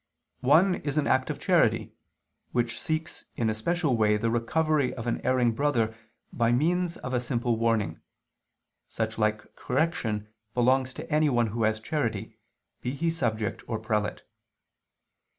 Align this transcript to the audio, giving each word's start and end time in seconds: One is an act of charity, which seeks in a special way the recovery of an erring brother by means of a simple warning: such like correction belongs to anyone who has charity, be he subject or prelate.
One 0.39 0.73
is 0.77 0.97
an 0.97 1.05
act 1.05 1.29
of 1.29 1.39
charity, 1.39 1.93
which 2.53 2.79
seeks 2.81 3.25
in 3.35 3.51
a 3.51 3.53
special 3.53 3.95
way 3.95 4.17
the 4.17 4.31
recovery 4.31 4.91
of 4.95 5.05
an 5.05 5.21
erring 5.23 5.51
brother 5.51 5.95
by 6.33 6.51
means 6.51 6.97
of 6.97 7.13
a 7.13 7.19
simple 7.19 7.55
warning: 7.59 7.99
such 8.89 9.19
like 9.19 9.55
correction 9.55 10.27
belongs 10.55 10.95
to 10.95 11.07
anyone 11.11 11.45
who 11.53 11.65
has 11.65 11.79
charity, 11.79 12.39
be 12.81 12.95
he 12.95 13.11
subject 13.11 13.63
or 13.69 13.77
prelate. 13.77 14.23